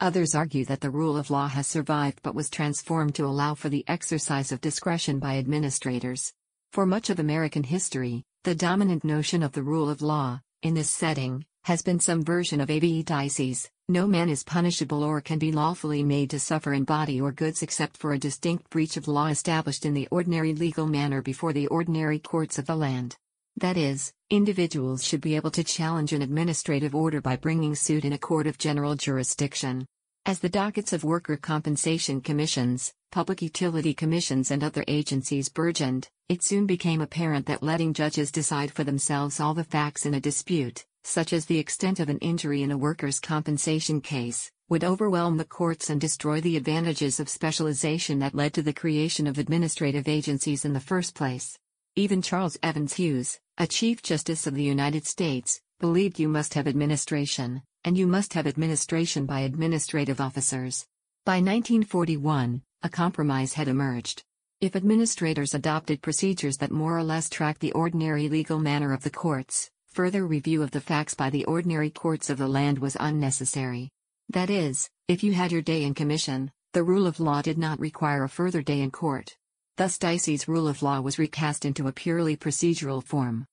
Others 0.00 0.36
argue 0.36 0.64
that 0.66 0.80
the 0.80 0.90
rule 0.90 1.16
of 1.16 1.28
law 1.28 1.48
has 1.48 1.66
survived 1.66 2.20
but 2.22 2.34
was 2.34 2.48
transformed 2.48 3.16
to 3.16 3.26
allow 3.26 3.54
for 3.54 3.68
the 3.68 3.84
exercise 3.88 4.52
of 4.52 4.60
discretion 4.60 5.18
by 5.18 5.38
administrators. 5.38 6.32
For 6.72 6.86
much 6.86 7.10
of 7.10 7.18
American 7.18 7.64
history, 7.64 8.22
the 8.44 8.54
dominant 8.54 9.02
notion 9.02 9.42
of 9.42 9.52
the 9.52 9.62
rule 9.64 9.90
of 9.90 10.00
law, 10.00 10.40
in 10.62 10.74
this 10.74 10.88
setting, 10.88 11.44
has 11.64 11.82
been 11.82 11.98
some 11.98 12.22
version 12.22 12.60
of 12.60 12.70
AV 12.70 13.04
Dicey's, 13.04 13.68
no 13.88 14.06
man 14.06 14.28
is 14.28 14.44
punishable 14.44 15.02
or 15.02 15.20
can 15.20 15.40
be 15.40 15.50
lawfully 15.50 16.04
made 16.04 16.30
to 16.30 16.38
suffer 16.38 16.72
in 16.74 16.84
body 16.84 17.20
or 17.20 17.32
goods 17.32 17.64
except 17.64 17.96
for 17.96 18.12
a 18.12 18.18
distinct 18.18 18.70
breach 18.70 18.96
of 18.96 19.08
law 19.08 19.26
established 19.26 19.84
in 19.84 19.94
the 19.94 20.06
ordinary 20.12 20.54
legal 20.54 20.86
manner 20.86 21.22
before 21.22 21.52
the 21.52 21.66
ordinary 21.66 22.20
courts 22.20 22.56
of 22.56 22.66
the 22.66 22.76
land. 22.76 23.16
That 23.58 23.76
is, 23.76 24.12
individuals 24.30 25.04
should 25.04 25.20
be 25.20 25.34
able 25.34 25.50
to 25.50 25.64
challenge 25.64 26.12
an 26.12 26.22
administrative 26.22 26.94
order 26.94 27.20
by 27.20 27.34
bringing 27.34 27.74
suit 27.74 28.04
in 28.04 28.12
a 28.12 28.18
court 28.18 28.46
of 28.46 28.56
general 28.56 28.94
jurisdiction. 28.94 29.84
As 30.24 30.38
the 30.38 30.48
dockets 30.48 30.92
of 30.92 31.02
worker 31.02 31.36
compensation 31.36 32.20
commissions, 32.20 32.92
public 33.10 33.42
utility 33.42 33.94
commissions, 33.94 34.52
and 34.52 34.62
other 34.62 34.84
agencies 34.86 35.48
burgeoned, 35.48 36.08
it 36.28 36.44
soon 36.44 36.66
became 36.66 37.00
apparent 37.00 37.46
that 37.46 37.64
letting 37.64 37.94
judges 37.94 38.30
decide 38.30 38.70
for 38.70 38.84
themselves 38.84 39.40
all 39.40 39.54
the 39.54 39.64
facts 39.64 40.06
in 40.06 40.14
a 40.14 40.20
dispute, 40.20 40.86
such 41.02 41.32
as 41.32 41.46
the 41.46 41.58
extent 41.58 41.98
of 41.98 42.08
an 42.08 42.18
injury 42.18 42.62
in 42.62 42.70
a 42.70 42.78
workers' 42.78 43.18
compensation 43.18 44.00
case, 44.00 44.52
would 44.68 44.84
overwhelm 44.84 45.36
the 45.36 45.44
courts 45.44 45.90
and 45.90 46.00
destroy 46.00 46.40
the 46.40 46.56
advantages 46.56 47.18
of 47.18 47.28
specialization 47.28 48.20
that 48.20 48.36
led 48.36 48.54
to 48.54 48.62
the 48.62 48.72
creation 48.72 49.26
of 49.26 49.36
administrative 49.36 50.06
agencies 50.06 50.64
in 50.64 50.74
the 50.74 50.80
first 50.80 51.16
place. 51.16 51.58
Even 51.98 52.22
Charles 52.22 52.56
Evans 52.62 52.94
Hughes, 52.94 53.40
a 53.58 53.66
Chief 53.66 54.04
Justice 54.04 54.46
of 54.46 54.54
the 54.54 54.62
United 54.62 55.04
States, 55.04 55.60
believed 55.80 56.20
you 56.20 56.28
must 56.28 56.54
have 56.54 56.68
administration, 56.68 57.60
and 57.82 57.98
you 57.98 58.06
must 58.06 58.34
have 58.34 58.46
administration 58.46 59.26
by 59.26 59.40
administrative 59.40 60.20
officers. 60.20 60.86
By 61.26 61.40
1941, 61.40 62.62
a 62.84 62.88
compromise 62.88 63.54
had 63.54 63.66
emerged. 63.66 64.22
If 64.60 64.76
administrators 64.76 65.54
adopted 65.54 66.00
procedures 66.00 66.58
that 66.58 66.70
more 66.70 66.96
or 66.96 67.02
less 67.02 67.28
tracked 67.28 67.58
the 67.58 67.72
ordinary 67.72 68.28
legal 68.28 68.60
manner 68.60 68.92
of 68.92 69.02
the 69.02 69.10
courts, 69.10 69.68
further 69.88 70.24
review 70.24 70.62
of 70.62 70.70
the 70.70 70.80
facts 70.80 71.14
by 71.14 71.30
the 71.30 71.46
ordinary 71.46 71.90
courts 71.90 72.30
of 72.30 72.38
the 72.38 72.46
land 72.46 72.78
was 72.78 72.96
unnecessary. 73.00 73.90
That 74.28 74.50
is, 74.50 74.88
if 75.08 75.24
you 75.24 75.32
had 75.32 75.50
your 75.50 75.62
day 75.62 75.82
in 75.82 75.94
commission, 75.94 76.52
the 76.74 76.84
rule 76.84 77.08
of 77.08 77.18
law 77.18 77.42
did 77.42 77.58
not 77.58 77.80
require 77.80 78.22
a 78.22 78.28
further 78.28 78.62
day 78.62 78.82
in 78.82 78.92
court. 78.92 79.36
Thus 79.78 79.96
Dicey's 79.96 80.48
rule 80.48 80.66
of 80.66 80.82
law 80.82 81.00
was 81.00 81.20
recast 81.20 81.64
into 81.64 81.86
a 81.86 81.92
purely 81.92 82.36
procedural 82.36 83.00
form. 83.00 83.46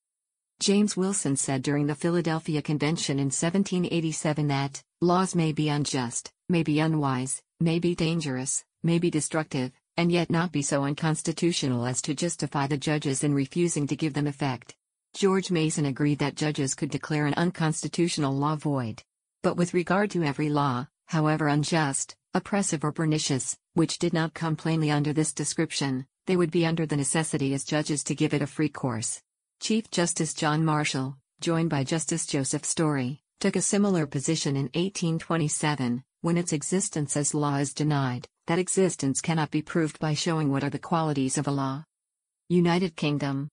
James 0.58 0.96
Wilson 0.96 1.36
said 1.36 1.62
during 1.62 1.86
the 1.86 1.94
Philadelphia 1.94 2.60
Convention 2.62 3.20
in 3.20 3.26
1787 3.26 4.48
that, 4.48 4.82
laws 5.00 5.36
may 5.36 5.52
be 5.52 5.68
unjust, 5.68 6.32
may 6.48 6.64
be 6.64 6.80
unwise, 6.80 7.40
may 7.60 7.78
be 7.78 7.94
dangerous, 7.94 8.64
may 8.82 8.98
be 8.98 9.08
destructive, 9.08 9.70
and 9.96 10.10
yet 10.10 10.28
not 10.28 10.50
be 10.50 10.62
so 10.62 10.82
unconstitutional 10.82 11.86
as 11.86 12.02
to 12.02 12.12
justify 12.12 12.66
the 12.66 12.76
judges 12.76 13.22
in 13.22 13.32
refusing 13.32 13.86
to 13.86 13.94
give 13.94 14.14
them 14.14 14.26
effect. 14.26 14.74
George 15.14 15.52
Mason 15.52 15.86
agreed 15.86 16.18
that 16.18 16.34
judges 16.34 16.74
could 16.74 16.90
declare 16.90 17.26
an 17.26 17.34
unconstitutional 17.34 18.34
law 18.34 18.56
void. 18.56 19.00
But 19.44 19.56
with 19.56 19.74
regard 19.74 20.10
to 20.10 20.24
every 20.24 20.48
law, 20.48 20.88
however 21.06 21.46
unjust, 21.46 22.16
oppressive 22.34 22.82
or 22.82 22.90
pernicious, 22.90 23.56
which 23.74 24.00
did 24.00 24.12
not 24.12 24.34
come 24.34 24.56
plainly 24.56 24.90
under 24.90 25.12
this 25.12 25.32
description, 25.32 26.04
they 26.26 26.36
would 26.36 26.50
be 26.50 26.66
under 26.66 26.86
the 26.86 26.96
necessity 26.96 27.54
as 27.54 27.64
judges 27.64 28.04
to 28.04 28.14
give 28.14 28.34
it 28.34 28.42
a 28.42 28.46
free 28.46 28.68
course. 28.68 29.22
Chief 29.60 29.90
Justice 29.90 30.34
John 30.34 30.64
Marshall, 30.64 31.16
joined 31.40 31.70
by 31.70 31.84
Justice 31.84 32.26
Joseph 32.26 32.64
Story, 32.64 33.20
took 33.40 33.56
a 33.56 33.62
similar 33.62 34.06
position 34.06 34.56
in 34.56 34.64
1827, 34.74 36.02
when 36.22 36.36
its 36.36 36.52
existence 36.52 37.16
as 37.16 37.32
law 37.34 37.56
is 37.56 37.72
denied, 37.72 38.26
that 38.46 38.58
existence 38.58 39.20
cannot 39.20 39.50
be 39.50 39.62
proved 39.62 39.98
by 39.98 40.14
showing 40.14 40.50
what 40.50 40.64
are 40.64 40.70
the 40.70 40.78
qualities 40.78 41.38
of 41.38 41.46
a 41.46 41.52
law. 41.52 41.84
United 42.48 42.96
Kingdom 42.96 43.48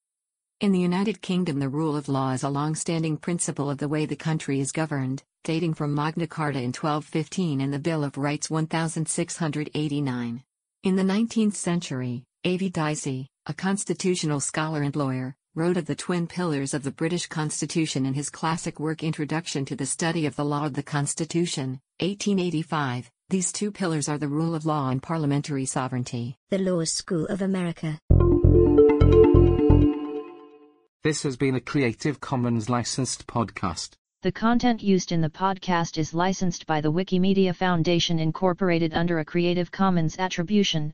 In 0.60 0.72
the 0.72 0.80
United 0.80 1.22
Kingdom, 1.22 1.60
the 1.60 1.70
rule 1.70 1.96
of 1.96 2.10
law 2.10 2.32
is 2.32 2.44
a 2.44 2.50
long 2.50 2.76
standing 2.76 3.18
principle 3.18 3.70
of 3.70 3.78
the 3.78 3.88
way 3.88 4.06
the 4.06 4.16
country 4.16 4.60
is 4.60 4.72
governed, 4.72 5.22
dating 5.44 5.74
from 5.74 5.94
Magna 5.94 6.26
Carta 6.26 6.60
in 6.60 6.74
1215 6.74 7.62
and 7.62 7.74
the 7.74 7.80
Bill 7.80 8.04
of 8.04 8.18
Rights 8.18 8.50
1689. 8.50 10.44
In 10.84 10.96
the 10.96 11.04
19th 11.04 11.56
century, 11.56 12.24
A.V. 12.46 12.72
Dicey, 12.72 13.28
a 13.46 13.54
constitutional 13.54 14.42
scholar 14.42 14.82
and 14.82 14.94
lawyer, 14.98 15.34
wrote 15.56 15.78
of 15.78 15.86
the 15.86 15.96
twin 15.96 16.28
pillars 16.28 16.74
of 16.74 16.84
the 16.84 16.92
British 16.92 17.28
Constitution 17.28 18.06
in 18.06 18.14
his 18.14 18.30
classic 18.30 18.82
work 18.82 19.02
Introduction 19.02 19.64
to 19.64 19.78
the 19.78 19.86
Study 19.86 20.26
of 20.26 20.36
the 20.36 20.44
Law 20.44 20.66
of 20.66 20.74
the 20.74 20.84
Constitution, 20.84 21.80
1885. 22.02 23.10
These 23.30 23.54
two 23.54 23.72
pillars 23.72 24.10
are 24.10 24.18
the 24.18 24.28
rule 24.28 24.56
of 24.56 24.66
law 24.66 24.90
and 24.90 25.02
parliamentary 25.02 25.66
sovereignty. 25.66 26.36
The 26.50 26.58
Law 26.58 26.84
School 26.84 27.26
of 27.28 27.42
America. 27.42 27.98
This 31.02 31.24
has 31.24 31.38
been 31.38 31.56
a 31.56 31.62
Creative 31.62 32.20
Commons 32.20 32.70
licensed 32.70 33.26
podcast. 33.26 33.92
The 34.22 34.34
content 34.34 34.84
used 34.84 35.14
in 35.14 35.22
the 35.22 35.30
podcast 35.30 35.98
is 35.98 36.14
licensed 36.14 36.66
by 36.66 36.82
the 36.82 36.92
Wikimedia 36.92 37.56
Foundation 37.56 38.20
Incorporated 38.20 38.94
under 38.94 39.20
a 39.20 39.26
Creative 39.26 39.72
Commons 39.72 40.18
Attribution, 40.20 40.94